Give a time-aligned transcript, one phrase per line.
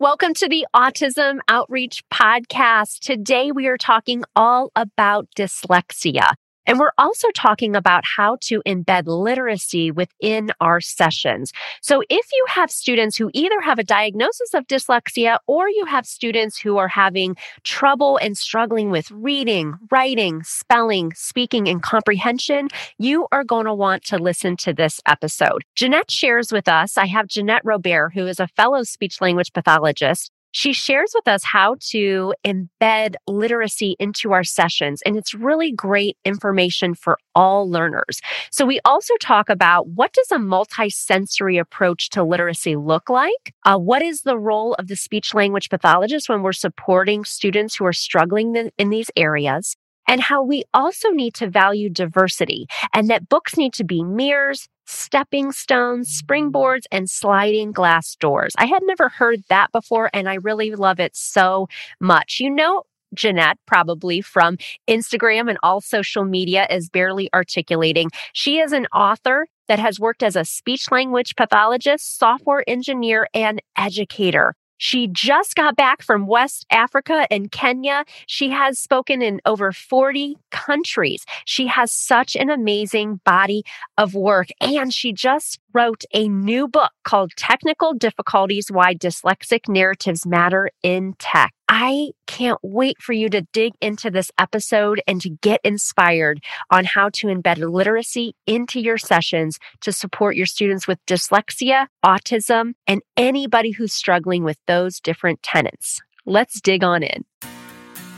[0.00, 2.98] Welcome to the Autism Outreach Podcast.
[2.98, 6.34] Today we are talking all about dyslexia.
[6.66, 11.52] And we're also talking about how to embed literacy within our sessions.
[11.80, 16.06] So if you have students who either have a diagnosis of dyslexia or you have
[16.06, 22.68] students who are having trouble and struggling with reading, writing, spelling, speaking, and comprehension,
[22.98, 25.64] you are going to want to listen to this episode.
[25.74, 30.30] Jeanette shares with us, I have Jeanette Robert, who is a fellow speech language pathologist
[30.54, 36.16] she shares with us how to embed literacy into our sessions, and it's really great
[36.24, 38.20] information for all learners.
[38.52, 43.52] So we also talk about what does a multisensory approach to literacy look like?
[43.64, 47.84] Uh, what is the role of the speech language pathologist when we're supporting students who
[47.84, 49.76] are struggling in, in these areas?
[50.06, 54.68] and how we also need to value diversity and that books need to be mirrors,
[54.84, 58.54] stepping stones, springboards, and sliding glass doors.
[58.58, 61.68] I had never heard that before, and I really love it so
[62.00, 62.38] much.
[62.40, 62.82] You know,
[63.14, 68.10] Jeanette, probably from Instagram and all social media, is barely articulating.
[68.32, 73.62] She is an author that has worked as a speech language pathologist, software engineer, and
[73.76, 74.54] educator.
[74.78, 78.04] She just got back from West Africa and Kenya.
[78.26, 81.24] She has spoken in over 40 countries.
[81.44, 83.64] She has such an amazing body
[83.96, 84.48] of work.
[84.60, 91.14] And she just wrote a new book called Technical Difficulties Why Dyslexic Narratives Matter in
[91.18, 91.52] Tech.
[91.68, 96.84] I can't wait for you to dig into this episode and to get inspired on
[96.84, 103.02] how to embed literacy into your sessions to support your students with dyslexia, autism, and
[103.16, 106.00] anybody who's struggling with those different tenets.
[106.24, 107.24] Let's dig on in.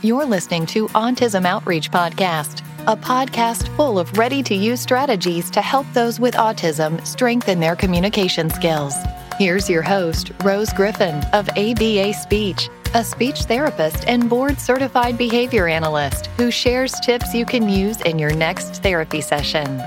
[0.03, 5.61] You're listening to Autism Outreach Podcast, a podcast full of ready to use strategies to
[5.61, 8.95] help those with autism strengthen their communication skills.
[9.37, 15.67] Here's your host, Rose Griffin of ABA Speech a speech therapist and board certified behavior
[15.67, 19.81] analyst who shares tips you can use in your next therapy session.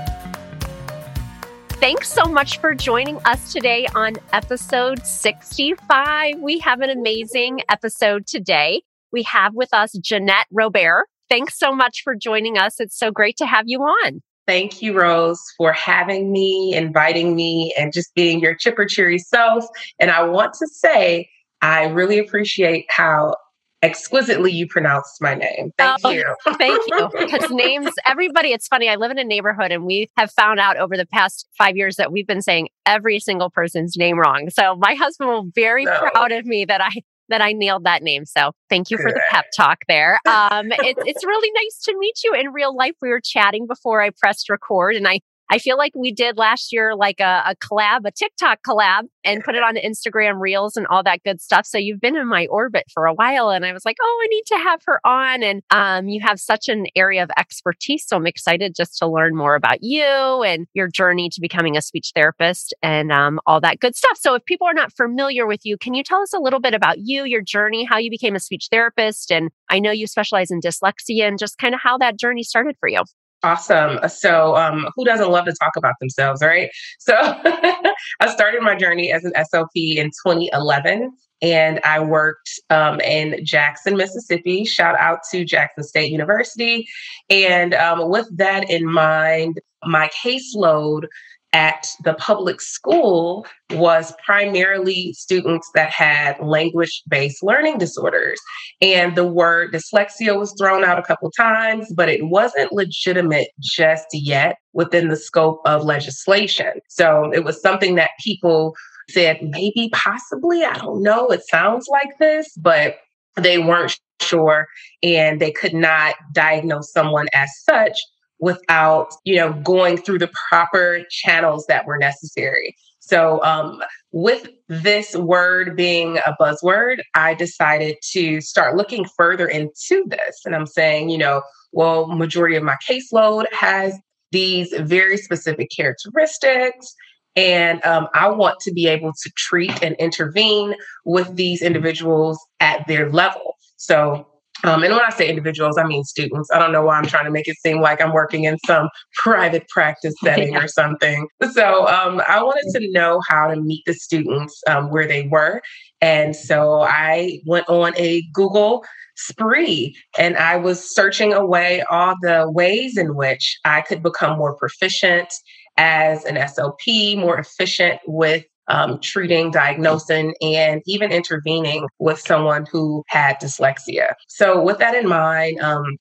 [1.69, 6.39] Thanks so much for joining us today on episode 65.
[6.39, 8.83] We have an amazing episode today.
[9.11, 11.07] We have with us Jeanette Robert.
[11.31, 12.81] Thanks so much for joining us.
[12.81, 14.21] It's so great to have you on.
[14.47, 19.63] Thank you, Rose, for having me, inviting me, and just being your chipper, cheery self.
[19.97, 21.29] And I want to say,
[21.61, 23.35] I really appreciate how
[23.81, 25.71] exquisitely you pronounced my name.
[25.77, 26.35] Thank oh, you.
[26.57, 27.09] thank you.
[27.17, 28.89] Because names, everybody, it's funny.
[28.89, 31.95] I live in a neighborhood and we have found out over the past five years
[31.95, 34.49] that we've been saying every single person's name wrong.
[34.49, 35.97] So my husband will be very no.
[36.11, 36.89] proud of me that I
[37.31, 38.25] that I nailed that name.
[38.25, 40.19] So thank you for the pep talk there.
[40.31, 42.93] Um, it, it's really nice to meet you in real life.
[43.01, 45.19] We were chatting before I pressed record and I
[45.51, 49.43] I feel like we did last year like a, a collab, a TikTok collab, and
[49.43, 51.65] put it on the Instagram Reels and all that good stuff.
[51.65, 54.27] So you've been in my orbit for a while, and I was like, oh, I
[54.29, 55.43] need to have her on.
[55.43, 59.35] And um, you have such an area of expertise, so I'm excited just to learn
[59.35, 63.81] more about you and your journey to becoming a speech therapist and um, all that
[63.81, 64.17] good stuff.
[64.17, 66.73] So if people are not familiar with you, can you tell us a little bit
[66.73, 70.49] about you, your journey, how you became a speech therapist, and I know you specialize
[70.49, 73.01] in dyslexia, and just kind of how that journey started for you.
[73.43, 73.99] Awesome.
[74.07, 76.69] So, um, who doesn't love to talk about themselves, right?
[76.99, 83.43] So, I started my journey as an SLP in 2011, and I worked um, in
[83.43, 84.63] Jackson, Mississippi.
[84.63, 86.87] Shout out to Jackson State University.
[87.31, 91.07] And um, with that in mind, my caseload
[91.53, 98.39] at the public school was primarily students that had language based learning disorders.
[98.81, 104.07] And the word dyslexia was thrown out a couple times, but it wasn't legitimate just
[104.13, 106.73] yet within the scope of legislation.
[106.89, 108.73] So it was something that people
[109.09, 112.97] said, maybe, possibly, I don't know, it sounds like this, but
[113.35, 114.67] they weren't sure
[115.03, 117.97] and they could not diagnose someone as such
[118.41, 123.81] without you know going through the proper channels that were necessary so um,
[124.11, 130.55] with this word being a buzzword i decided to start looking further into this and
[130.55, 131.41] i'm saying you know
[131.71, 133.97] well majority of my caseload has
[134.31, 136.93] these very specific characteristics
[137.35, 142.85] and um, I want to be able to treat and intervene with these individuals at
[142.87, 143.55] their level.
[143.77, 144.27] So
[144.63, 146.49] um, and when I say individuals, I mean students.
[146.51, 148.89] I don't know why I'm trying to make it seem like I'm working in some
[149.15, 151.27] private practice setting or something.
[151.51, 155.61] So um, I wanted to know how to meet the students um, where they were.
[156.01, 158.83] And so I went on a Google
[159.15, 164.55] spree and I was searching away all the ways in which I could become more
[164.55, 165.31] proficient
[165.77, 173.03] as an SLP, more efficient with um, treating, diagnosing, and even intervening with someone who
[173.07, 174.13] had dyslexia.
[174.27, 175.97] So, with that in mind, um,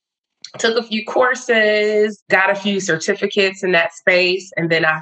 [0.59, 5.01] took a few courses, got a few certificates in that space, and then I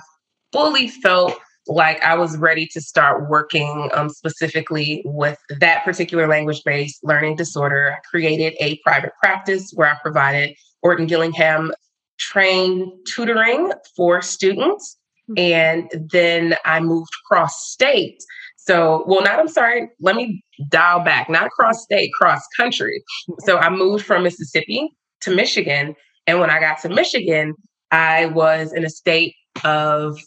[0.53, 6.63] fully felt like I was ready to start working um, specifically with that particular language
[6.65, 7.93] based learning disorder.
[7.93, 11.73] I created a private practice where I provided Orton Gillingham
[12.19, 14.97] trained tutoring for students.
[15.31, 15.39] Mm-hmm.
[15.39, 18.23] And then I moved cross state.
[18.57, 23.03] So, well, not, I'm sorry, let me dial back, not cross state, cross country.
[23.41, 24.91] So I moved from Mississippi
[25.23, 25.95] to Michigan.
[26.27, 27.55] And when I got to Michigan,
[27.91, 29.35] I was in a state
[29.65, 30.19] of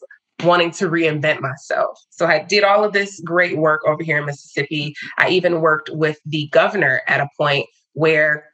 [0.43, 1.99] wanting to reinvent myself.
[2.09, 4.95] So I did all of this great work over here in Mississippi.
[5.19, 8.45] I even worked with the governor at a point where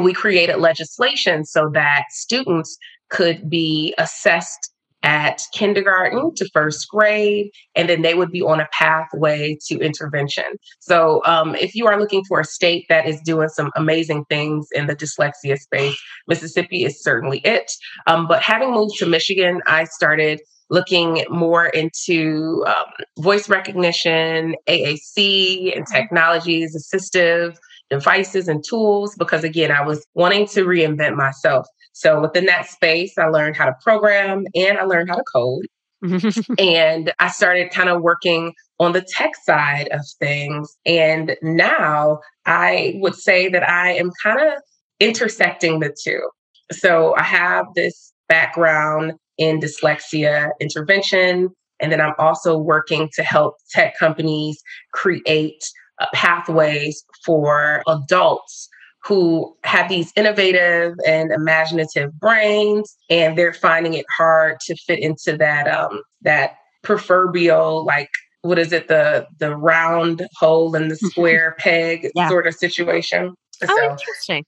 [0.00, 2.76] we created legislation so that students
[3.10, 4.72] could be assessed
[5.06, 10.44] at kindergarten to first grade, and then they would be on a pathway to intervention.
[10.80, 14.66] So, um, if you are looking for a state that is doing some amazing things
[14.72, 17.70] in the dyslexia space, Mississippi is certainly it.
[18.08, 22.84] Um, but having moved to Michigan, I started looking more into um,
[23.20, 25.94] voice recognition, AAC, and mm-hmm.
[25.94, 27.56] technologies, assistive
[27.90, 31.66] devices and tools, because again, I was wanting to reinvent myself.
[31.92, 35.66] So within that space, I learned how to program and I learned how to code.
[36.58, 40.76] and I started kind of working on the tech side of things.
[40.84, 44.62] And now I would say that I am kind of
[45.00, 46.20] intersecting the two.
[46.72, 51.48] So I have this background in dyslexia intervention.
[51.80, 54.58] And then I'm also working to help tech companies
[54.92, 55.64] create
[56.14, 58.68] pathways for adults
[59.04, 65.36] who have these innovative and imaginative brains and they're finding it hard to fit into
[65.36, 68.10] that um that proverbial like
[68.42, 72.28] what is it the the round hole in the square peg yeah.
[72.28, 73.34] sort of situation?
[73.62, 74.44] Oh so, interesting.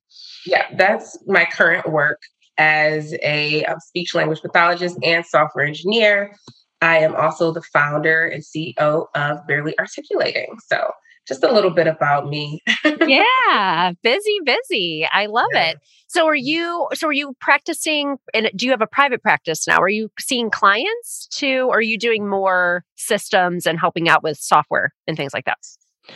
[0.47, 2.19] yeah that's my current work
[2.59, 6.35] as a, a speech language pathologist and software engineer.
[6.81, 10.57] I am also the founder and ceo of barely articulating.
[10.67, 10.91] So
[11.29, 12.63] just a little bit about me.
[13.07, 15.07] yeah, busy, busy.
[15.13, 15.71] I love yeah.
[15.71, 15.79] it.
[16.09, 19.79] So are you so are you practicing and do you have a private practice now?
[19.79, 24.39] Are you seeing clients too or are you doing more systems and helping out with
[24.39, 25.59] software and things like that?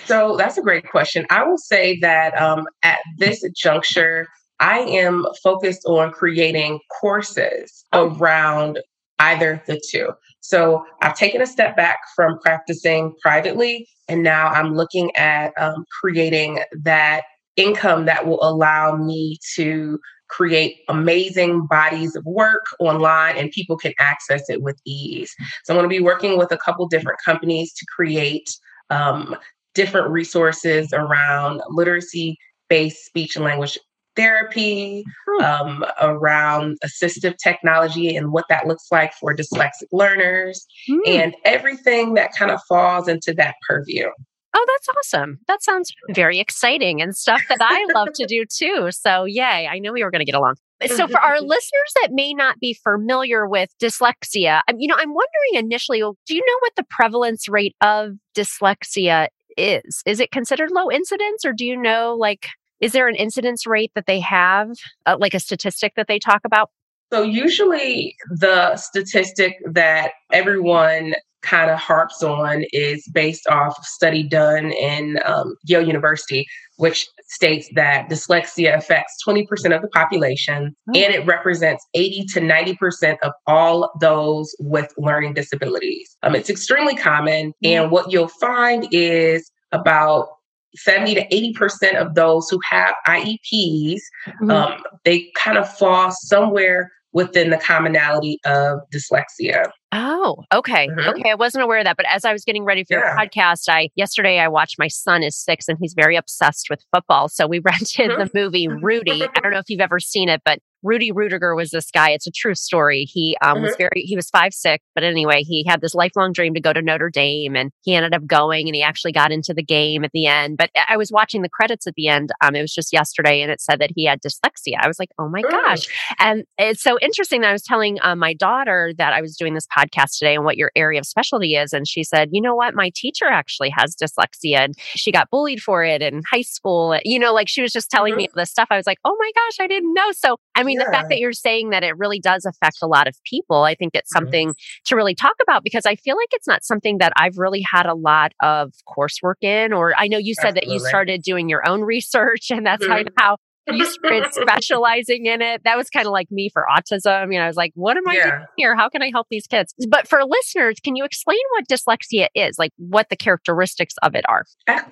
[0.06, 1.26] So that's a great question.
[1.28, 4.26] I will say that um, at this juncture,
[4.60, 8.16] I am focused on creating courses oh.
[8.16, 8.78] around
[9.22, 10.10] either the two.
[10.40, 15.84] So I've taken a step back from practicing privately, and now I'm looking at um,
[16.00, 17.22] creating that
[17.56, 19.98] income that will allow me to
[20.28, 25.32] create amazing bodies of work online and people can access it with ease.
[25.64, 28.48] So I'm going to be working with a couple different companies to create
[28.88, 29.36] um,
[29.74, 32.38] different resources around literacy
[32.70, 33.78] based speech and language
[34.16, 35.04] therapy,
[35.42, 41.00] um, around assistive technology and what that looks like for dyslexic learners, mm.
[41.06, 44.08] and everything that kind of falls into that purview.
[44.54, 45.38] Oh, that's awesome.
[45.48, 48.90] That sounds very exciting and stuff that I love to do too.
[48.90, 50.56] So, yay, I knew we were going to get along.
[50.88, 55.54] So, for our listeners that may not be familiar with dyslexia, you know, I'm wondering
[55.54, 60.02] initially, do you know what the prevalence rate of dyslexia is?
[60.04, 62.48] Is it considered low incidence or do you know like
[62.82, 64.72] is there an incidence rate that they have,
[65.06, 66.70] uh, like a statistic that they talk about?
[67.12, 74.22] So, usually the statistic that everyone kind of harps on is based off a study
[74.22, 76.46] done in um, Yale University,
[76.76, 80.92] which states that dyslexia affects 20% of the population oh.
[80.98, 86.16] and it represents 80 to 90% of all those with learning disabilities.
[86.22, 87.52] Um, it's extremely common.
[87.64, 90.28] And what you'll find is about
[90.76, 94.50] 70 to 80% of those who have IEPs, mm-hmm.
[94.50, 99.70] um, they kind of fall somewhere within the commonality of dyslexia.
[99.92, 100.88] Oh, okay.
[100.88, 101.10] Mm-hmm.
[101.10, 101.30] Okay.
[101.30, 101.96] I wasn't aware of that.
[101.96, 103.00] But as I was getting ready for yeah.
[103.00, 106.80] your podcast, I yesterday I watched my son is six and he's very obsessed with
[106.94, 107.28] football.
[107.28, 109.22] So we rented the movie Rudy.
[109.22, 112.10] I don't know if you've ever seen it, but Rudy Ruettiger was this guy.
[112.10, 113.04] It's a true story.
[113.04, 113.64] He um, mm-hmm.
[113.64, 116.72] was very, he was five sick, but anyway, he had this lifelong dream to go
[116.72, 120.04] to Notre Dame and he ended up going and he actually got into the game
[120.04, 120.56] at the end.
[120.58, 122.30] But I was watching the credits at the end.
[122.40, 124.76] Um, it was just yesterday and it said that he had dyslexia.
[124.80, 125.86] I was like, oh my gosh.
[126.18, 129.54] And it's so interesting that I was telling uh, my daughter that I was doing
[129.54, 131.72] this podcast today and what your area of specialty is.
[131.72, 132.74] And she said, you know what?
[132.74, 136.98] My teacher actually has dyslexia and she got bullied for it in high school.
[137.04, 138.18] You know, like she was just telling mm-hmm.
[138.18, 138.68] me this stuff.
[138.70, 140.10] I was like, oh my gosh, I didn't know.
[140.12, 140.86] So, I mean, mean, yeah.
[140.86, 143.74] the fact that you're saying that it really does affect a lot of people, I
[143.74, 144.82] think it's something mm-hmm.
[144.86, 147.86] to really talk about because I feel like it's not something that I've really had
[147.86, 149.72] a lot of coursework in.
[149.72, 150.78] Or I know you said Absolutely.
[150.78, 153.08] that you started doing your own research and that's mm-hmm.
[153.16, 153.36] how
[153.68, 155.62] you started specializing in it.
[155.64, 157.32] That was kind of like me for autism.
[157.32, 158.30] You know, I was like, what am I yeah.
[158.30, 158.76] doing here?
[158.76, 159.74] How can I help these kids?
[159.88, 162.58] But for listeners, can you explain what dyslexia is?
[162.58, 164.44] Like what the characteristics of it are?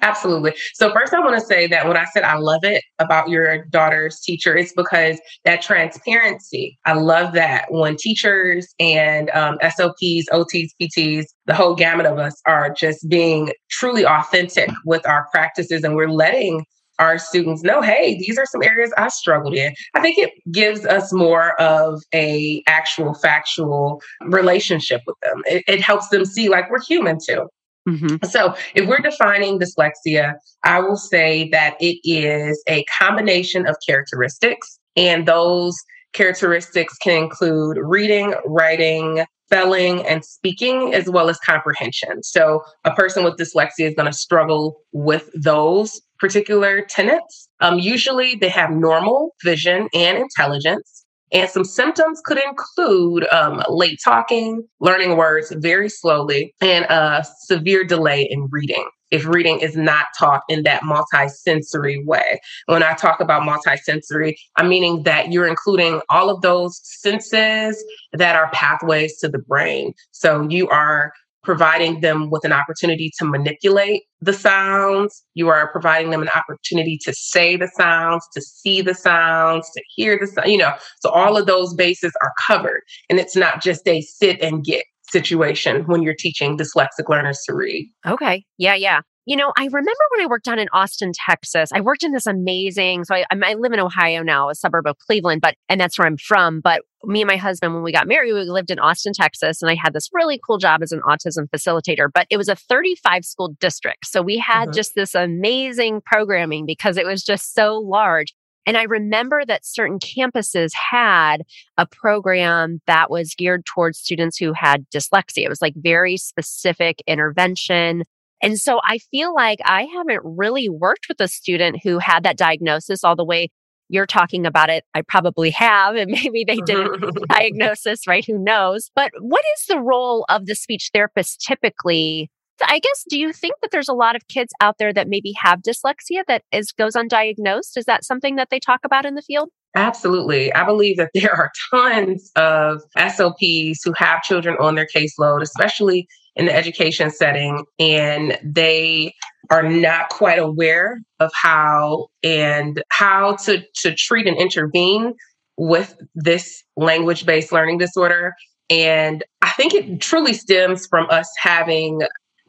[0.02, 0.54] Absolutely.
[0.74, 3.64] So first I want to say that when I said I love it about your
[3.66, 6.78] daughter's teacher, it's because that transparency.
[6.84, 12.40] I love that when teachers and um, SLPs, OTs, PTs, the whole gamut of us
[12.46, 16.64] are just being truly authentic with our practices and we're letting
[17.00, 19.74] our students know, hey, these are some areas I struggled in.
[19.94, 25.42] I think it gives us more of a actual factual relationship with them.
[25.46, 27.48] It, it helps them see like we're human too.
[27.88, 28.26] Mm-hmm.
[28.26, 34.78] So, if we're defining dyslexia, I will say that it is a combination of characteristics,
[34.96, 35.74] and those
[36.12, 42.22] characteristics can include reading, writing, spelling, and speaking, as well as comprehension.
[42.22, 47.48] So, a person with dyslexia is going to struggle with those particular tenants.
[47.60, 51.04] Um, usually they have normal vision and intelligence.
[51.32, 57.84] And some symptoms could include um, late talking, learning words very slowly, and a severe
[57.84, 62.40] delay in reading if reading is not taught in that multisensory way.
[62.66, 68.36] When I talk about multisensory, I'm meaning that you're including all of those senses that
[68.36, 69.92] are pathways to the brain.
[70.12, 71.12] So you are
[71.42, 75.24] providing them with an opportunity to manipulate the sounds.
[75.34, 79.82] You are providing them an opportunity to say the sounds, to see the sounds, to
[79.94, 80.74] hear the sound, you know.
[81.00, 82.82] So all of those bases are covered.
[83.08, 87.54] And it's not just a sit and get situation when you're teaching dyslexic learners to
[87.54, 87.90] read.
[88.06, 88.44] Okay.
[88.58, 89.00] Yeah, yeah.
[89.30, 92.26] You know, I remember when I worked down in Austin, Texas, I worked in this
[92.26, 95.96] amazing, so I, I live in Ohio now, a suburb of Cleveland, but, and that's
[95.96, 96.58] where I'm from.
[96.60, 99.70] But me and my husband, when we got married, we lived in Austin, Texas, and
[99.70, 103.24] I had this really cool job as an autism facilitator, but it was a 35
[103.24, 104.06] school district.
[104.06, 104.74] So we had mm-hmm.
[104.74, 108.34] just this amazing programming because it was just so large.
[108.66, 111.42] And I remember that certain campuses had
[111.78, 115.44] a program that was geared towards students who had dyslexia.
[115.44, 118.02] It was like very specific intervention
[118.42, 122.38] and so I feel like I haven't really worked with a student who had that
[122.38, 123.50] diagnosis all the way
[123.90, 124.84] you're talking about it.
[124.94, 128.24] I probably have, and maybe they didn't diagnosis, right?
[128.24, 128.90] Who knows?
[128.94, 132.30] But what is the role of the speech therapist typically?
[132.62, 135.32] I guess, do you think that there's a lot of kids out there that maybe
[135.38, 137.76] have dyslexia that is goes undiagnosed?
[137.76, 139.48] Is that something that they talk about in the field?
[139.76, 140.52] Absolutely.
[140.52, 146.06] I believe that there are tons of SLPs who have children on their caseload, especially
[146.40, 149.14] in the education setting, and they
[149.50, 155.12] are not quite aware of how and how to, to treat and intervene
[155.58, 158.32] with this language based learning disorder.
[158.70, 162.00] And I think it truly stems from us having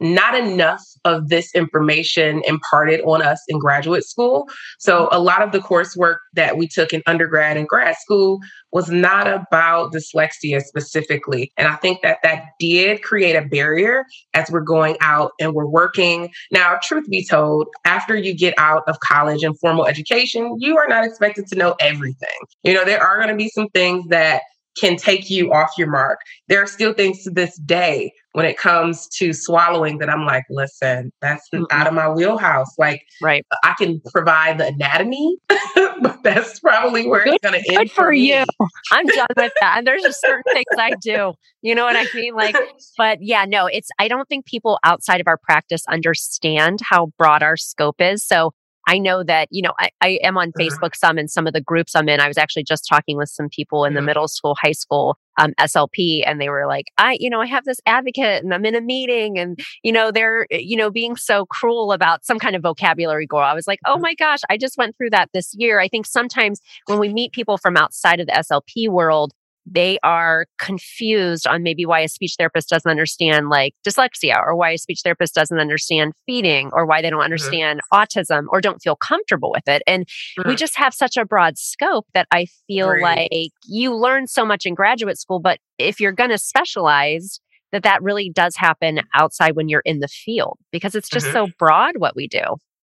[0.02, 4.48] not enough of this information imparted on us in graduate school.
[4.78, 8.40] So, a lot of the coursework that we took in undergrad and grad school
[8.72, 11.52] was not about dyslexia specifically.
[11.56, 14.04] And I think that that did create a barrier
[14.34, 16.30] as we're going out and we're working.
[16.50, 20.88] Now, truth be told, after you get out of college and formal education, you are
[20.88, 22.28] not expected to know everything.
[22.62, 24.42] You know, there are going to be some things that
[24.78, 26.20] can take you off your mark.
[26.48, 30.44] There are still things to this day when it comes to swallowing that I'm like,
[30.48, 32.76] listen, that's mm out of my wheelhouse.
[32.76, 33.46] Like, right.
[33.62, 37.78] I can provide the anatomy, but that's probably where good, it's going to end.
[37.78, 38.44] Good for, for you.
[38.90, 39.74] I'm done with that.
[39.78, 41.34] And there's just certain things I do.
[41.62, 42.34] You know what I mean?
[42.34, 42.56] Like,
[42.98, 47.42] but yeah, no, it's, I don't think people outside of our practice understand how broad
[47.42, 48.26] our scope is.
[48.26, 48.52] So
[48.86, 50.62] I know that, you know, I, I am on uh-huh.
[50.62, 52.20] Facebook some and some of the groups I'm in.
[52.20, 55.52] I was actually just talking with some people in the middle school, high school um,
[55.58, 58.74] SLP, and they were like, I, you know, I have this advocate and I'm in
[58.74, 62.56] a meeting and, you know, they're, eh, you know, being so cruel about some kind
[62.56, 63.40] of vocabulary goal.
[63.40, 65.80] I was like, oh my gosh, I just went through that this year.
[65.80, 69.32] I think sometimes when we meet people from outside of the SLP world,
[69.64, 74.70] they are confused on maybe why a speech therapist doesn't understand like dyslexia or why
[74.70, 77.24] a speech therapist doesn't understand feeding or why they don't mm-hmm.
[77.24, 78.02] understand mm-hmm.
[78.02, 79.82] autism or don't feel comfortable with it.
[79.86, 80.06] And
[80.38, 80.48] mm-hmm.
[80.48, 84.66] we just have such a broad scope that I feel like you learn so much
[84.66, 87.40] in graduate school, but if you're going to specialize,
[87.72, 91.46] that that really does happen outside when you're in the field because it's just mm-hmm.
[91.46, 92.42] so broad what we do.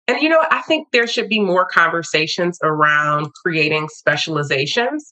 [0.06, 5.10] And you know, I think there should be more conversations around creating specializations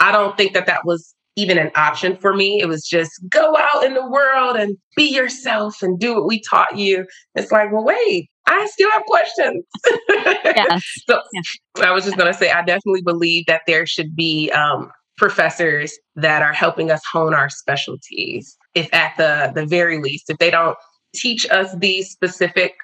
[0.00, 2.60] I don't think that that was even an option for me.
[2.60, 6.42] It was just go out in the world and be yourself and do what we
[6.50, 7.06] taught you.
[7.36, 9.64] It's like, well, wait, I still have questions.
[10.08, 10.82] yes.
[11.08, 11.56] so yes.
[11.80, 15.92] I was just going to say, I definitely believe that there should be um, professors
[16.16, 18.56] that are helping us hone our specialties.
[18.74, 20.76] If at the the very least, if they don't
[21.14, 22.74] teach us these specific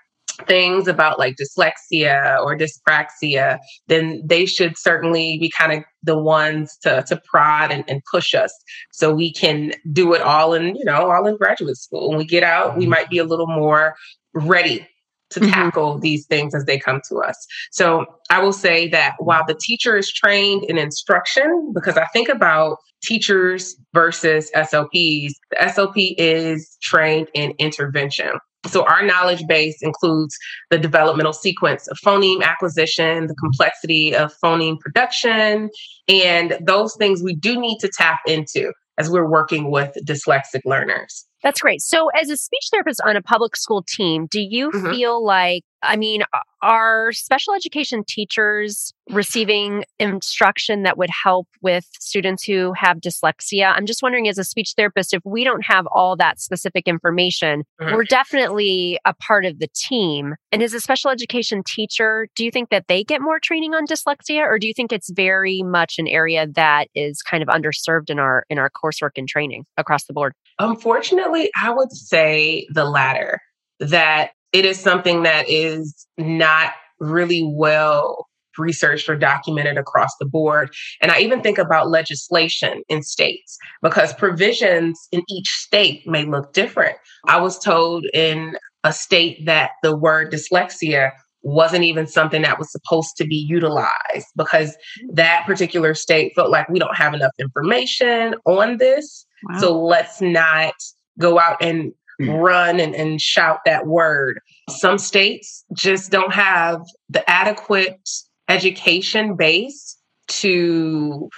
[0.47, 6.77] things about like dyslexia or dyspraxia, then they should certainly be kind of the ones
[6.83, 8.53] to, to prod and, and push us
[8.93, 12.11] so we can do it all in, you know, all in graduate school.
[12.11, 12.91] When we get out, we mm-hmm.
[12.91, 13.95] might be a little more
[14.35, 14.87] ready
[15.31, 15.51] to mm-hmm.
[15.51, 17.47] tackle these things as they come to us.
[17.73, 22.29] So I will say that while the teacher is trained in instruction, because I think
[22.29, 28.31] about teachers versus SLPs, the SLP is trained in intervention.
[28.67, 30.37] So our knowledge base includes
[30.71, 35.71] the developmental sequence of phoneme acquisition, the complexity of phoneme production,
[36.09, 41.27] and those things we do need to tap into as we're working with dyslexic learners.
[41.45, 41.83] That's great.
[41.83, 44.91] So, as a speech therapist on a public school team, do you mm-hmm.
[44.91, 46.23] feel like, I mean,
[46.63, 53.75] are special education teachers receiving instruction that would help with students who have dyslexia?
[53.77, 57.65] I'm just wondering, as a speech therapist, if we don't have all that specific information,
[57.79, 57.95] mm-hmm.
[57.95, 60.37] we're definitely a part of the team.
[60.51, 63.87] And as a special education teacher, do you think that they get more training on
[63.87, 68.09] dyslexia, or do you think it's very much an area that is kind of underserved
[68.09, 70.33] in our in our coursework and training across the board?
[70.59, 73.41] Unfortunately, I would say the latter,
[73.81, 80.73] that it is something that is not really well researched or documented across the board.
[81.01, 86.53] And I even think about legislation in states because provisions in each state may look
[86.53, 86.97] different.
[87.27, 91.11] I was told in a state that the word dyslexia
[91.43, 94.77] wasn't even something that was supposed to be utilized because
[95.13, 99.27] that particular state felt like we don't have enough information on this.
[99.49, 99.59] Wow.
[99.59, 100.75] So let's not
[101.19, 102.41] go out and mm.
[102.41, 104.41] run and, and shout that word.
[104.69, 108.09] Some states just don't have the adequate
[108.49, 109.97] education base
[110.27, 111.29] to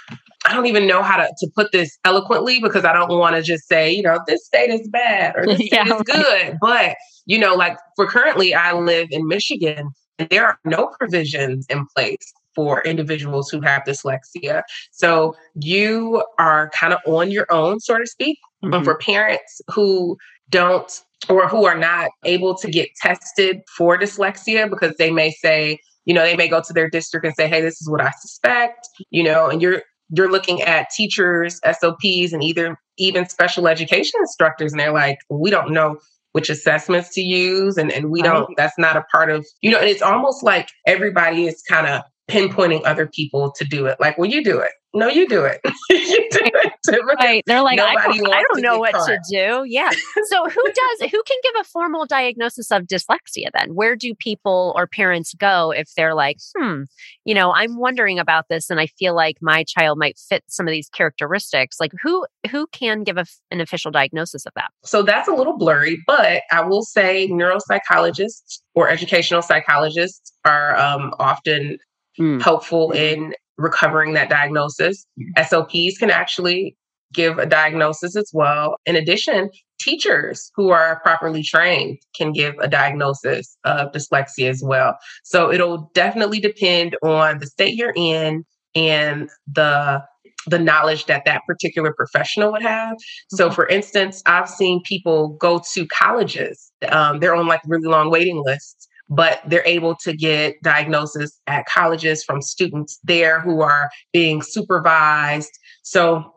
[0.45, 3.41] I don't even know how to, to put this eloquently because I don't want to
[3.41, 6.57] just say, you know, this state is bad or this yeah, state is good.
[6.61, 6.95] But,
[7.25, 11.85] you know, like for currently I live in Michigan and there are no provisions in
[11.95, 14.63] place for individuals who have dyslexia.
[14.91, 18.39] So you are kind of on your own, so to speak.
[18.63, 18.71] Mm-hmm.
[18.71, 20.17] But for parents who
[20.49, 20.91] don't
[21.29, 26.15] or who are not able to get tested for dyslexia because they may say, you
[26.15, 28.89] know, they may go to their district and say, hey, this is what I suspect,
[29.11, 34.71] you know, and you're you're looking at teachers, SLPs, and either even special education instructors,
[34.71, 35.97] and they're like, we don't know
[36.31, 39.79] which assessments to use and, and we don't that's not a part of you know
[39.79, 43.97] and it's almost like everybody is kind of pinpointing other people to do it.
[43.99, 44.71] Like, well, you do it.
[44.93, 45.61] No, you do it.
[45.89, 46.73] you do it.
[47.19, 47.43] Right.
[47.45, 49.07] They're like, I don't, I don't know what caught.
[49.07, 49.65] to do.
[49.67, 49.91] Yeah.
[50.29, 53.75] So who does, who can give a formal diagnosis of dyslexia then?
[53.75, 56.83] Where do people or parents go if they're like, hmm,
[57.25, 60.67] you know, I'm wondering about this and I feel like my child might fit some
[60.67, 61.77] of these characteristics.
[61.79, 64.71] Like who, who can give a, an official diagnosis of that?
[64.83, 71.13] So that's a little blurry, but I will say neuropsychologists or educational psychologists are um,
[71.19, 71.77] often
[72.19, 72.41] mm.
[72.41, 75.05] helpful in recovering that diagnosis.
[75.19, 75.43] Mm.
[75.43, 76.75] SLPs can actually
[77.13, 78.77] give a diagnosis as well.
[78.85, 79.49] In addition,
[79.79, 84.97] teachers who are properly trained can give a diagnosis of dyslexia as well.
[85.23, 88.43] So it'll definitely depend on the state you're in
[88.75, 90.03] and the
[90.45, 92.95] the knowledge that that particular professional would have.
[93.29, 93.55] So, mm-hmm.
[93.55, 96.71] for instance, I've seen people go to colleges.
[96.89, 101.65] Um, they're on like really long waiting lists but they're able to get diagnosis at
[101.65, 105.51] colleges from students there who are being supervised.
[105.83, 106.33] So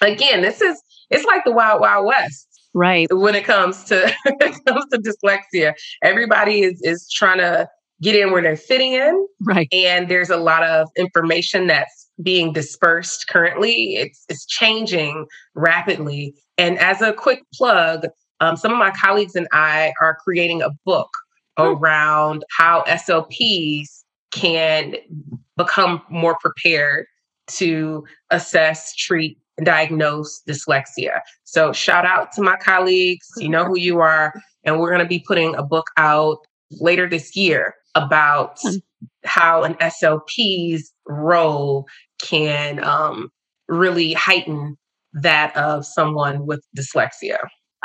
[0.00, 2.48] again, this is it's like the wild wild west.
[2.74, 3.06] Right.
[3.10, 4.12] When it comes to
[4.66, 7.68] comes to dyslexia, everybody is is trying to
[8.02, 9.26] get in where they're fitting in.
[9.40, 9.68] Right.
[9.72, 13.96] And there's a lot of information that's being dispersed currently.
[13.96, 16.34] It's it's changing rapidly.
[16.58, 18.06] And as a quick plug,
[18.40, 21.08] um, some of my colleagues and I are creating a book
[21.58, 24.96] around how SLPs can
[25.56, 27.06] become more prepared
[27.48, 31.20] to assess, treat, diagnose dyslexia.
[31.44, 33.26] So shout out to my colleagues.
[33.38, 34.34] You know who you are.
[34.64, 36.38] And we're going to be putting a book out
[36.70, 38.76] later this year about hmm.
[39.24, 41.86] how an SLP's role
[42.20, 43.30] can um,
[43.68, 44.76] really heighten
[45.12, 47.38] that of someone with dyslexia.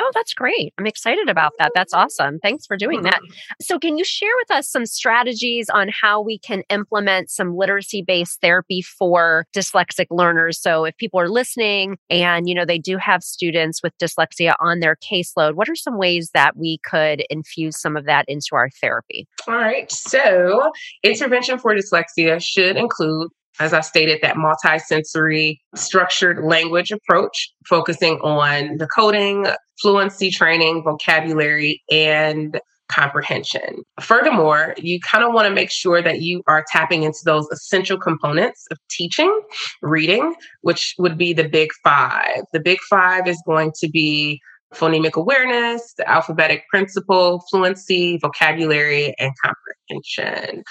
[0.04, 0.74] Oh, that's great.
[0.78, 1.70] I'm excited about that.
[1.76, 2.40] That's awesome.
[2.40, 3.22] Thanks for doing that.
[3.22, 3.32] Mm-hmm.
[3.60, 8.02] So, can you share with us some strategies on how we can implement some literacy
[8.02, 10.60] based therapy for dyslexic learners?
[10.60, 14.80] So, if people are listening and, you know, they do have students with dyslexia on
[14.80, 18.70] their caseload, what are some ways that we could infuse some of that into our
[18.80, 19.28] therapy?
[19.46, 19.90] All right.
[19.92, 20.72] So,
[21.04, 28.78] intervention for dyslexia should include as I stated, that multi-sensory structured language approach, focusing on
[28.78, 29.46] the coding,
[29.82, 32.60] fluency training, vocabulary, and
[32.92, 33.82] comprehension.
[34.00, 37.98] Furthermore, you kind of want to make sure that you are tapping into those essential
[37.98, 39.40] components of teaching,
[39.80, 42.42] reading, which would be the big five.
[42.52, 44.40] The big five is going to be
[44.74, 50.62] phonemic awareness, the alphabetic principle, fluency, vocabulary, and comprehension.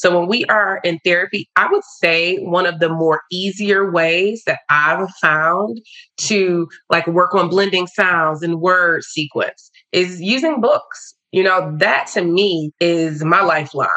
[0.00, 4.42] So when we are in therapy, I would say one of the more easier ways
[4.46, 5.78] that I've found
[6.18, 11.14] to like work on blending sounds and word sequence is using books.
[11.32, 13.88] You know, that to me is my lifeline.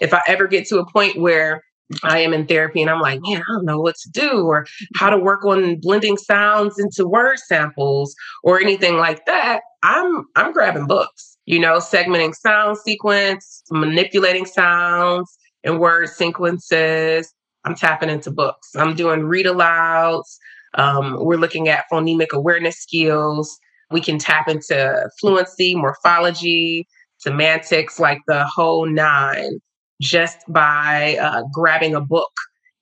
[0.00, 1.62] If I ever get to a point where
[2.02, 4.66] I am in therapy and I'm like, man, I don't know what to do or
[4.96, 9.60] how to work on blending sounds into word samples or anything like that.
[9.82, 17.32] I'm I'm grabbing books, you know, segmenting sound sequence, manipulating sounds, and word sequences.
[17.64, 18.70] I'm tapping into books.
[18.76, 20.36] I'm doing read alouds.
[20.74, 23.58] Um, we're looking at phonemic awareness skills.
[23.90, 26.86] We can tap into fluency, morphology,
[27.18, 29.60] semantics, like the whole nine,
[30.00, 32.32] just by uh, grabbing a book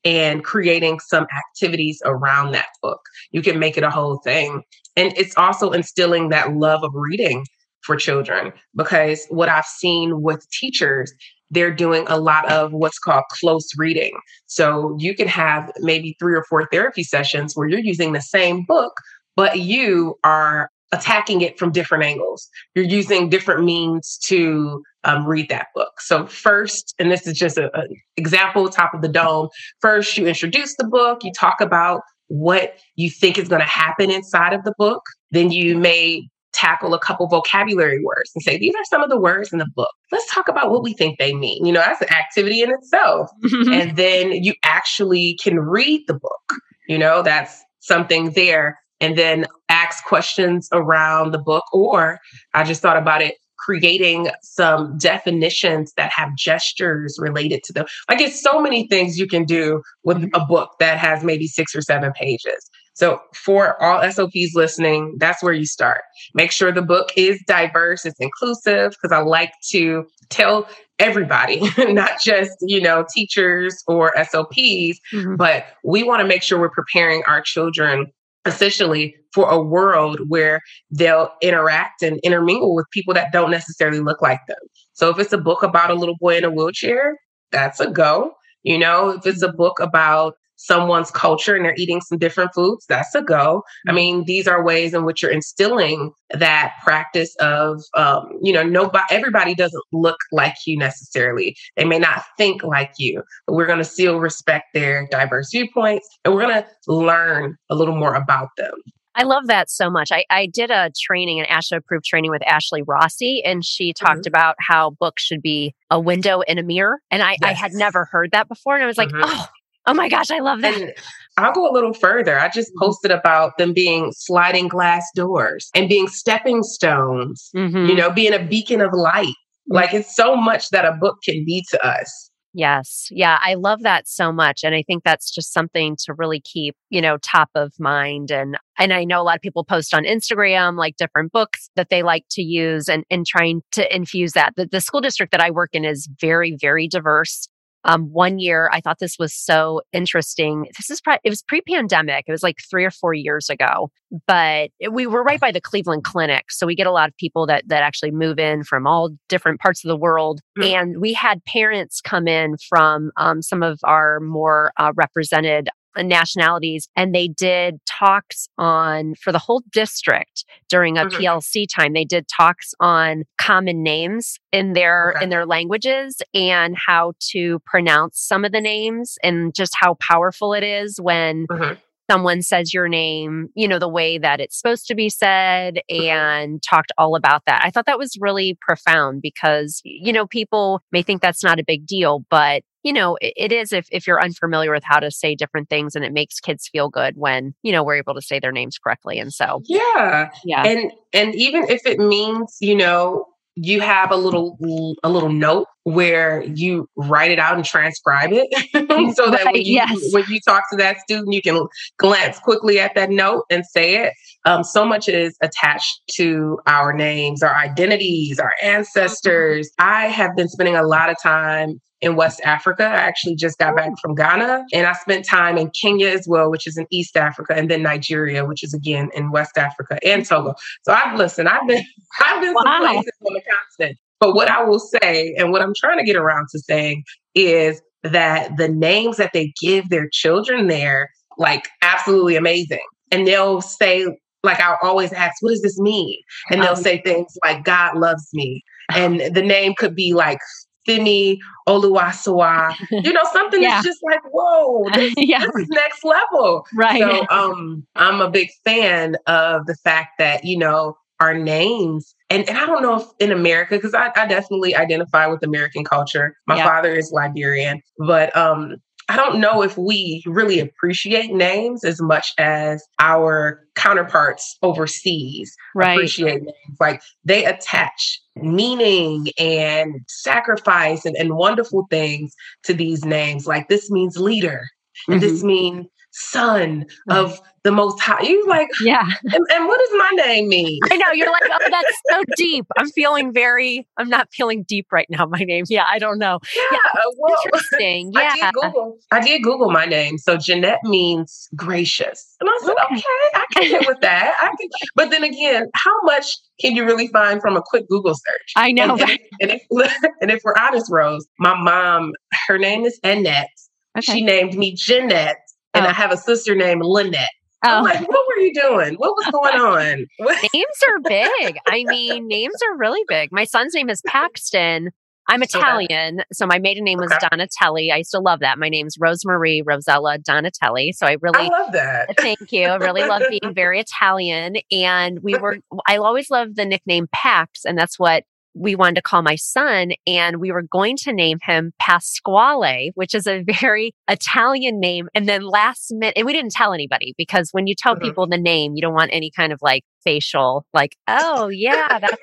[0.05, 3.01] and creating some activities around that book.
[3.31, 4.63] You can make it a whole thing.
[4.97, 7.47] And it's also instilling that love of reading
[7.83, 11.13] for children because what I've seen with teachers
[11.51, 14.13] they're doing a lot of what's called close reading.
[14.47, 18.65] So you can have maybe three or four therapy sessions where you're using the same
[18.65, 18.95] book,
[19.37, 22.49] but you are attacking it from different angles.
[22.75, 26.01] You're using different means to um, read that book.
[26.01, 27.71] So first, and this is just an
[28.17, 29.49] example, top of the dome.
[29.81, 31.23] First, you introduce the book.
[31.23, 35.03] You talk about what you think is going to happen inside of the book.
[35.31, 39.19] Then you may tackle a couple vocabulary words and say, these are some of the
[39.19, 39.91] words in the book.
[40.13, 41.67] Let's talk about what we think they mean.
[41.67, 43.29] You know, that's an activity in itself.
[43.71, 46.61] and then you actually can read the book.
[46.89, 48.79] You know, that's something there.
[49.01, 51.65] And then ask questions around the book.
[51.73, 52.19] Or
[52.55, 53.35] I just thought about it
[53.65, 57.87] creating some definitions that have gestures related to them.
[58.09, 61.75] Like it's so many things you can do with a book that has maybe six
[61.75, 62.71] or seven pages.
[62.95, 66.03] So for all SLPs listening, that's where you start.
[66.33, 70.69] Make sure the book is diverse, it's inclusive, because I like to tell
[71.01, 75.35] everybody, not just, you know, teachers or SLPs, mm-hmm.
[75.35, 78.07] but we want to make sure we're preparing our children
[78.47, 84.23] essentially for a world where they'll interact and intermingle with people that don't necessarily look
[84.23, 84.57] like them.
[84.93, 87.19] So if it's a book about a little boy in a wheelchair,
[87.51, 88.33] that's a go.
[88.63, 92.87] You know, if it's a book about someone's culture and they're eating some different foods,
[92.89, 93.63] that's a go.
[93.87, 93.97] I mm-hmm.
[93.97, 99.05] mean, these are ways in which you're instilling that practice of, um, you know, nobody,
[99.11, 101.57] everybody doesn't look like you necessarily.
[101.77, 106.09] They may not think like you, but we're going to still respect their diverse viewpoints
[106.25, 108.75] and we're going to learn a little more about them.
[109.17, 110.11] I love that so much.
[110.11, 114.21] I, I did a training, an ASHA approved training with Ashley Rossi, and she talked
[114.21, 114.29] mm-hmm.
[114.29, 117.01] about how books should be a window in a mirror.
[117.11, 117.39] And I, yes.
[117.43, 118.75] I had never heard that before.
[118.75, 119.23] And I was like, mm-hmm.
[119.25, 119.49] oh,
[119.87, 120.81] Oh my gosh, I love that.
[120.81, 120.95] And
[121.37, 122.39] I'll go a little further.
[122.39, 122.85] I just mm-hmm.
[122.85, 127.87] posted about them being sliding glass doors and being stepping stones, mm-hmm.
[127.87, 129.35] you know, being a beacon of light.
[129.69, 132.31] Like it's so much that a book can be to us.
[132.57, 133.09] Yes.
[133.11, 133.39] Yeah.
[133.43, 134.63] I love that so much.
[134.63, 138.31] And I think that's just something to really keep, you know, top of mind.
[138.31, 141.91] And, and I know a lot of people post on Instagram, like different books that
[141.91, 144.55] they like to use and, and trying to infuse that.
[144.57, 147.49] The, the school district that I work in is very, very diverse.
[147.85, 150.67] Um, one year, I thought this was so interesting.
[150.77, 152.25] This is pre- it was pre-pandemic.
[152.27, 153.91] It was like three or four years ago,
[154.27, 157.47] but we were right by the Cleveland Clinic, so we get a lot of people
[157.47, 160.41] that that actually move in from all different parts of the world.
[160.59, 160.75] Mm-hmm.
[160.75, 165.69] And we had parents come in from um, some of our more uh, represented
[166.03, 171.23] nationalities and they did talks on for the whole district during a mm-hmm.
[171.23, 175.25] PLC time they did talks on common names in their okay.
[175.25, 180.53] in their languages and how to pronounce some of the names and just how powerful
[180.53, 181.75] it is when mm-hmm.
[182.11, 186.03] someone says your name you know the way that it's supposed to be said mm-hmm.
[186.05, 190.81] and talked all about that i thought that was really profound because you know people
[190.93, 194.07] may think that's not a big deal but you know, it, it is if, if
[194.07, 197.55] you're unfamiliar with how to say different things and it makes kids feel good when,
[197.63, 199.19] you know, we're able to say their names correctly.
[199.19, 200.31] And so, yeah.
[200.45, 200.65] Yeah.
[200.65, 204.59] And, and even if it means, you know, you have a little
[205.03, 208.49] a little note where you write it out and transcribe it
[209.17, 210.13] so that Right, when you yes.
[210.13, 211.67] when you talk to that student you can
[211.99, 214.13] glance quickly at that note and say it
[214.47, 220.49] um, so much is attached to our names our identities our ancestors i have been
[220.49, 222.85] spending a lot of time in West Africa.
[222.85, 226.51] I actually just got back from Ghana and I spent time in Kenya as well,
[226.51, 230.25] which is in East Africa, and then Nigeria, which is again in West Africa and
[230.25, 230.55] Togo.
[230.83, 231.83] So I've listened, I've been
[232.21, 233.99] I've been some places on the continent.
[234.21, 237.81] But what I will say, and what I'm trying to get around to saying is
[238.03, 242.85] that the names that they give their children there, like absolutely amazing.
[243.11, 244.07] And they'll say,
[244.43, 246.17] like I'll always ask, what does this mean?
[246.51, 248.63] And they'll Um, say things like God loves me.
[248.95, 250.39] And the name could be like
[250.87, 253.71] Femi Oluwasewa, you know, something Yeah.
[253.77, 255.39] that's just like, whoa, this, yeah.
[255.41, 256.67] this is next level.
[256.75, 257.01] Right.
[257.01, 262.49] So um I'm a big fan of the fact that, you know, our names and,
[262.49, 266.37] and I don't know if in America, because I, I definitely identify with American culture.
[266.47, 266.65] My Yeah.
[266.65, 268.77] father is Liberian, but um
[269.11, 275.93] I don't know if we really appreciate names as much as our counterparts overseas right.
[275.95, 276.77] appreciate names.
[276.81, 283.47] Like they attach meaning and sacrifice and, and wonderful things to these names.
[283.47, 284.69] Like this means leader,
[285.09, 285.47] and this Mm-hmm.
[285.47, 287.45] means son of mm-hmm.
[287.65, 288.23] the most high.
[288.23, 289.05] You like, Yeah.
[289.25, 290.79] and, and what does my name mean?
[290.91, 291.13] I know.
[291.13, 292.67] You're like, oh, that's so deep.
[292.77, 295.27] I'm feeling very, I'm not feeling deep right now.
[295.27, 295.65] My name.
[295.69, 295.85] Yeah.
[295.89, 296.39] I don't know.
[296.57, 298.13] Yeah, uh, well, Interesting.
[298.17, 298.99] I did Google.
[299.11, 300.19] I did Google my name.
[300.19, 302.37] So Jeanette means gracious.
[302.41, 302.95] And I said, Okay.
[302.97, 304.35] okay, I can get with that.
[304.39, 304.69] I can.
[304.97, 308.53] But then again, how much can you really find from a quick Google search?
[308.57, 308.97] I know.
[308.97, 312.13] And, and, and if, and if we're honest, Rose, my mom,
[312.47, 313.49] her name is Annette.
[313.97, 314.13] Okay.
[314.13, 315.37] She named me Jeanette.
[315.75, 315.89] And Oh.
[315.89, 317.29] I have a sister named Lynette.
[317.63, 317.85] I'm Oh.
[317.85, 318.95] like, what were you doing?
[318.95, 320.07] What was going on?
[320.21, 321.57] Names are big.
[321.67, 323.31] I mean, names are really big.
[323.33, 324.91] My son's name is Paxton.
[325.27, 325.59] I'm Okay.
[325.59, 327.27] Italian, so my maiden name was Okay.
[327.31, 327.91] Donatelli.
[327.91, 328.59] I used to love that.
[328.59, 330.93] My name's Rosemarie Rosella Donatelli.
[330.93, 332.11] So I I really love that.
[332.19, 332.67] Thank you.
[332.67, 334.57] I really love being very Italian.
[334.71, 335.57] And we were,
[335.89, 339.93] I always loved the nickname Pax, and that's what we wanted to call my son.
[340.07, 345.09] And we were going to name him Pasquale, which is a very Italian name.
[345.15, 348.03] And then last minute, and we didn't tell anybody because when you tell Mhm.
[348.03, 352.17] people the name, you don't want any kind of like facial, like, oh, yeah, that's,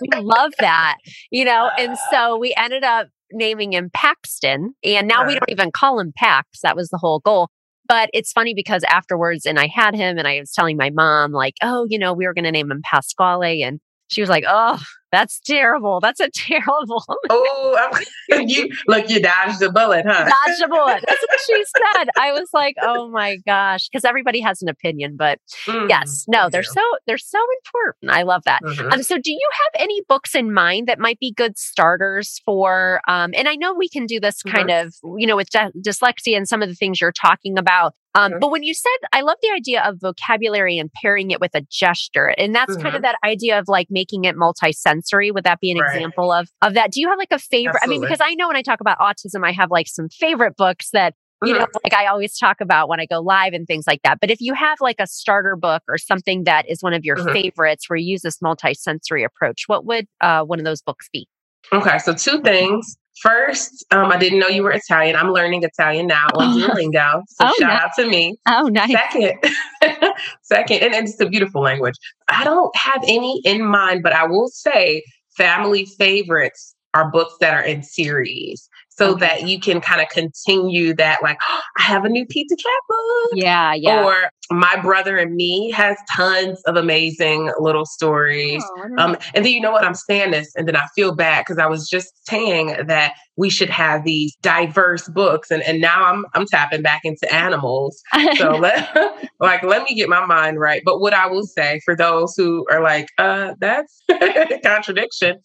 [0.00, 0.96] we love that,
[1.30, 1.70] you know?
[1.78, 4.74] And so we ended up naming him Paxton.
[4.84, 6.60] And now we don't even call him Pax.
[6.62, 7.48] That was the whole goal.
[7.88, 11.32] But it's funny because afterwards, and I had him, and I was telling my mom,
[11.32, 13.62] like, oh, you know, we were going to name him Pasquale.
[13.62, 14.78] And she was like, oh,
[15.12, 16.00] that's terrible.
[16.00, 17.02] That's a terrible.
[17.30, 17.90] Oh,
[18.28, 20.24] you look, you dodged the bullet, huh?
[20.46, 21.04] Dodge a bullet.
[21.06, 21.64] That's what she
[21.94, 22.08] said.
[22.18, 23.88] I was like, oh my gosh.
[23.88, 25.16] Because everybody has an opinion.
[25.16, 26.68] But Mm, yes, no, they they're do.
[26.74, 28.12] so they're so important.
[28.12, 28.62] I love that.
[28.62, 28.92] Mhm.
[28.92, 33.00] Um, so do you have any books in mind that might be good starters for
[33.08, 36.36] um, and I know we can do this kind of, you know, with dy- dyslexia
[36.36, 37.94] and some of the things you're talking about.
[38.14, 38.40] Um, Mhm.
[38.40, 41.60] But when you said, I love the idea of vocabulary and pairing it with a
[41.70, 44.95] gesture, and that's kind of that idea of like making it multisensory.
[45.30, 45.94] Would that be an Right.
[45.96, 46.92] example of of that?
[46.92, 47.80] Do you have like a favorite?
[47.82, 50.56] I mean, because I know when I talk about autism, I have like some favorite
[50.56, 53.86] books that you know, like I always talk about when I go live and things
[53.86, 54.20] like that.
[54.20, 57.16] But if you have like a starter book or something that is one of your
[57.18, 57.30] Mhm.
[57.32, 61.28] favorites where you use this multi-sensory approach, what would uh, one of those books be?
[61.74, 62.96] Okay, so two things.
[63.22, 65.16] First, um, I didn't know you were Italian.
[65.16, 66.68] I'm learning Italian now on Oh.
[66.68, 67.22] Duolingo.
[67.28, 67.82] So Oh, shout nice.
[67.82, 68.36] out to me.
[68.46, 68.90] Oh, nice.
[68.92, 69.38] Second,
[70.42, 71.94] second, and, and it's a beautiful language.
[72.28, 75.02] I don't have any in mind, but I will say
[75.36, 79.20] family favorites are books that are in series so Okay.
[79.26, 81.38] that you can kind of continue that, like,
[81.78, 83.30] I have a new Pete the Cat book.
[83.34, 84.04] Yeah, yeah.
[84.04, 88.64] Or My Brother and Me has tons of amazing little stories.
[88.98, 89.84] Um, and then you know what?
[89.84, 93.50] I'm saying this, and then I feel bad because I was just saying that we
[93.50, 98.02] should have these diverse books, and, and now I'm I'm tapping back into animals.
[98.36, 98.94] So let
[99.40, 100.82] like let me get my mind right.
[100.84, 105.38] But what I will say for those who are like, uh, that's a contradiction.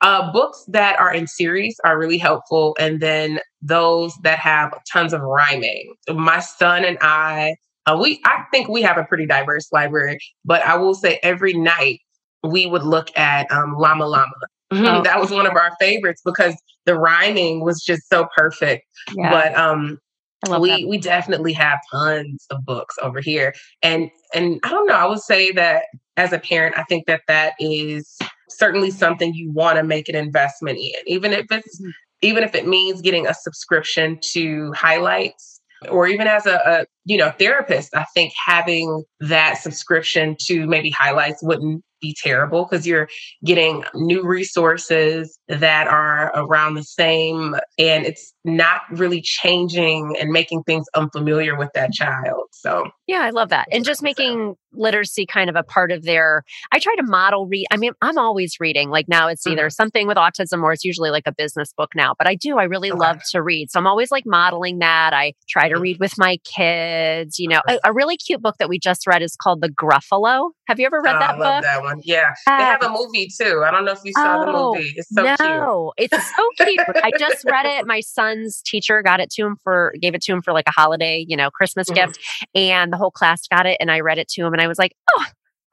[0.00, 5.12] Uh, books that are in series are really helpful, and then those that have tons
[5.12, 5.94] of rhyming.
[6.08, 10.62] My son and I, uh, we I think we have a pretty diverse library, but
[10.62, 12.00] I will say every night
[12.42, 14.32] we would look at um, Llama Llama.
[14.74, 15.02] Oh.
[15.04, 16.54] that was one of our favorites because
[16.86, 18.84] the rhyming was just so perfect.
[19.16, 19.98] yeah, But um,
[20.60, 20.88] we that.
[20.88, 24.94] we definitely have tons of books over here, and and I don't know.
[24.94, 25.84] I would say that
[26.16, 28.18] as a parent, I think that that is
[28.50, 31.90] certainly something you want to make an investment in, even if it's Mhm.
[32.22, 35.60] even if it means getting a subscription to highlights
[35.90, 40.90] or even as a, a, you know therapist i think having that subscription to maybe
[40.90, 43.08] highlights wouldn't be terrible because you're
[43.44, 50.62] getting new resources that are around the same and it's not really changing and making
[50.64, 52.44] things unfamiliar with that child.
[52.52, 53.68] So, yeah, I love that.
[53.72, 57.66] And just making literacy kind of a part of their I try to model read.
[57.70, 58.90] I mean, I'm always reading.
[58.90, 59.70] Like now it's either mm-hmm.
[59.70, 62.64] something with autism or it's usually like a business book now, but I do I
[62.64, 62.98] really okay.
[62.98, 63.70] love to read.
[63.70, 65.14] So I'm always like modeling that.
[65.14, 65.82] I try to mm-hmm.
[65.82, 66.93] read with my kids,
[67.38, 67.60] you know.
[67.68, 70.50] A, a really cute book that we just read is called The Gruffalo.
[70.68, 71.64] Have you ever read oh, that I love book?
[71.64, 72.00] that one.
[72.02, 72.32] Yeah.
[72.46, 73.62] Uh, they have a movie too.
[73.66, 74.94] I don't know if you saw oh, the movie.
[74.96, 76.10] It's so no, cute.
[76.10, 76.80] it's so cute.
[77.02, 77.86] I just read it.
[77.86, 80.72] My son's teacher got it to him for gave it to him for like a
[80.72, 82.06] holiday, you know, Christmas mm-hmm.
[82.06, 82.18] gift.
[82.54, 84.78] And the whole class got it and I read it to him and I was
[84.78, 85.24] like, oh,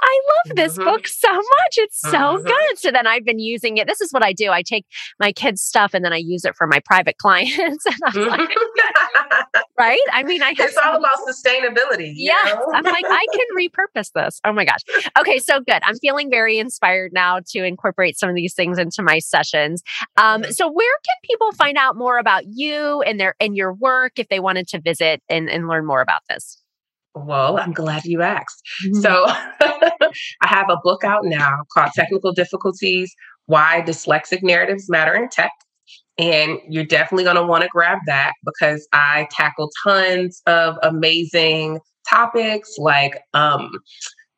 [0.02, 0.84] I love this mm-hmm.
[0.84, 1.78] book so much.
[1.78, 2.48] It's so mm-hmm.
[2.48, 2.80] good.
[2.80, 3.88] So then I've been using it.
[3.88, 4.52] This is what I do.
[4.52, 4.86] I take
[5.20, 7.86] my kids' stuff and then I use it for my private clients.
[8.16, 8.50] like,
[9.78, 10.00] right?
[10.12, 12.14] I mean, I it's all about sustainability.
[12.16, 12.56] Yeah.
[12.74, 14.40] I'm like, I can repurpose this.
[14.44, 14.82] Oh my gosh.
[15.20, 15.80] Okay, so good.
[15.84, 19.84] I'm feeling very inspired now to incorporate some of these things into my sessions.
[20.18, 20.52] Um, mm-hmm.
[20.52, 24.28] so where can people find out more about you and their and your work if
[24.30, 26.62] they wanted to visit and, and learn more about this?
[27.16, 28.62] Well, I'm glad you asked.
[28.86, 29.02] Mm-hmm.
[29.02, 29.26] So,
[30.42, 33.14] I have a book out now called Technical Difficulties
[33.46, 35.52] Why Dyslexic Narratives Matter in Tech.
[36.18, 41.80] And you're definitely going to want to grab that because I tackle tons of amazing
[42.10, 43.72] topics like um,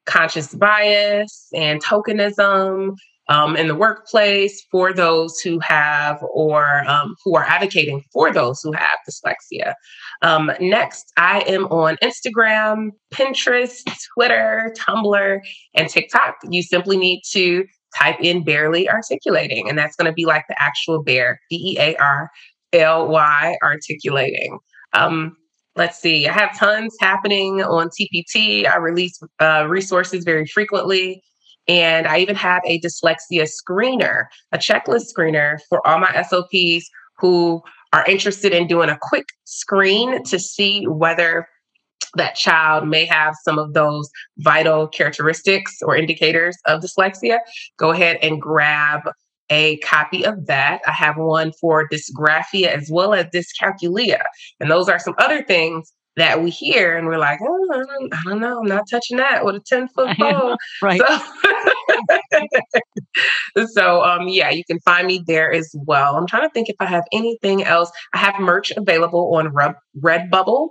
[0.05, 2.95] conscious bias and tokenism,
[3.29, 8.61] um, in the workplace for those who have or um, who are advocating for those
[8.61, 9.73] who have dyslexia.
[10.23, 13.83] Um, next, I am on Instagram, Pinterest,
[14.13, 15.39] Twitter, Tumblr,
[15.75, 16.35] and TikTok.
[16.49, 17.65] You simply need to
[17.99, 21.79] type in Bearly Articulating, and that's going to be like the actual bear, B E
[21.79, 22.29] A R
[22.71, 24.57] L Y articulating.
[24.93, 25.35] Um,
[25.75, 28.67] let's see, I have tons happening on TPT.
[28.67, 31.21] I release uh, resources very frequently.
[31.67, 36.83] And I even have a dyslexia screener, a checklist screener for all my SLPs
[37.19, 37.61] who
[37.93, 41.47] are interested in doing a quick screen to see whether
[42.15, 47.39] that child may have some of those vital characteristics or indicators of dyslexia,
[47.77, 49.01] go ahead and grab
[49.49, 50.81] a copy of that.
[50.87, 54.23] I have one for dysgraphia as well as dyscalculia.
[54.59, 58.13] And those are some other things that we hear and we're like, oh, I don't,
[58.13, 60.57] I don't know, I'm not touching that with a 10 foot pole.
[60.81, 61.01] right.
[61.01, 61.19] So,
[63.73, 66.15] so um, yeah, you can find me there as well.
[66.15, 67.91] I'm trying to think if I have anything else.
[68.13, 70.69] I have merch available on Red, Redbubble,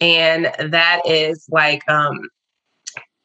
[0.00, 2.18] and that is like um,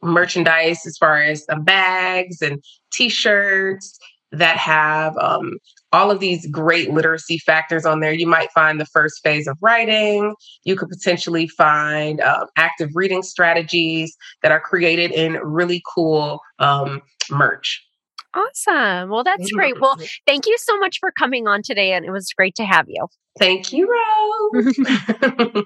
[0.01, 3.97] merchandise as far as uh, bags and t-shirts
[4.31, 5.57] that have um,
[5.91, 8.13] all of these great literacy factors on there.
[8.13, 10.35] You might find the first phase of writing.
[10.63, 17.01] You could potentially find um, active reading strategies that are created in really cool um,
[17.29, 17.83] merch.
[18.33, 19.09] Awesome.
[19.09, 19.81] Well, that's great.
[19.81, 19.97] Well,
[20.27, 23.07] thank you so much for coming on today, and it was great to have you.
[23.39, 23.89] Thank you,
[24.53, 24.79] Rose.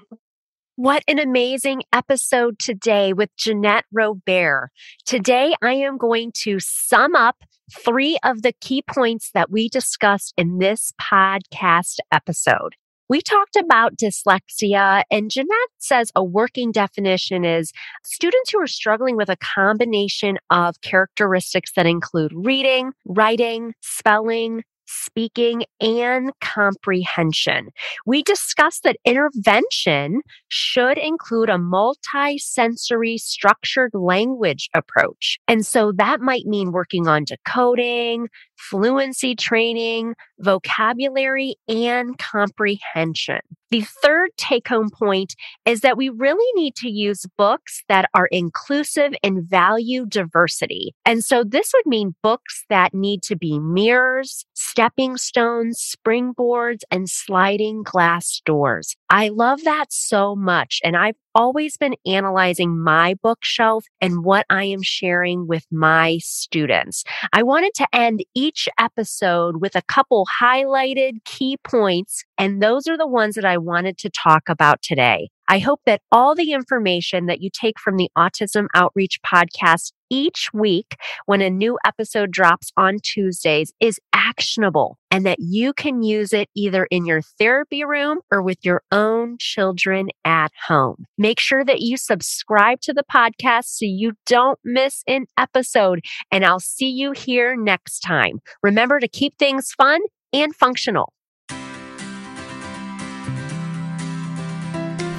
[0.76, 4.70] What an amazing episode today with Jeanette Robert.
[5.06, 7.36] Today, I am going to sum up
[7.72, 12.74] three of the key points that we discussed in this podcast episode.
[13.08, 17.70] We talked about dyslexia, and Jeanette says a working definition is
[18.04, 25.64] students who are struggling with a combination of characteristics that include reading, writing, spelling, speaking,
[25.80, 27.68] and comprehension.
[28.06, 35.38] We discussed that intervention should include a multi-sensory structured language approach.
[35.48, 43.40] And so that might mean working on decoding, fluency training, vocabulary, and comprehension.
[43.70, 45.34] The third take home point
[45.66, 50.94] is that we really need to use books that are inclusive and value diversity.
[51.04, 57.08] And so this would mean books that need to be mirrors, stepping stones, springboards, and
[57.08, 58.96] sliding glass doors.
[59.14, 60.80] I love that so much.
[60.82, 67.04] And I've always been analyzing my bookshelf and what I am sharing with my students.
[67.32, 72.98] I wanted to end each episode with a couple highlighted key points, and those are
[72.98, 75.28] the ones that I wanted to talk about today.
[75.48, 80.50] I hope that all the information that you take from the Autism Outreach podcast each
[80.52, 86.32] week when a new episode drops on Tuesdays is actionable and that you can use
[86.32, 91.04] it either in your therapy room or with your own children at home.
[91.18, 96.00] Make sure that you subscribe to the podcast so you don't miss an episode.
[96.30, 98.40] And I'll see you here next time.
[98.62, 100.00] Remember to keep things fun
[100.32, 101.12] and functional.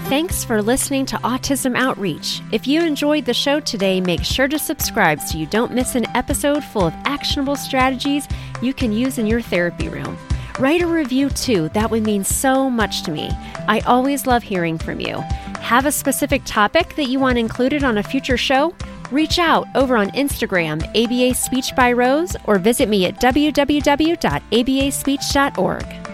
[0.08, 2.40] Thanks for listening to Autism Outreach.
[2.52, 6.06] If you enjoyed the show today, make sure to subscribe so you don't miss an
[6.16, 8.28] episode full of actionable strategies
[8.62, 10.16] you can use in your therapy room.
[10.60, 13.32] Write a review too, that would mean so much to me.
[13.68, 15.22] I always love hearing from you.
[15.60, 18.76] Have a specific topic that you want included on a future show?
[19.10, 26.05] Reach out over on Instagram, ABA Speech by Rose, or visit me at www.abaspeech.org.